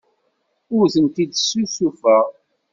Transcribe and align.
Ur 0.77 0.85
tent-id-ssusufeɣ. 0.93 2.25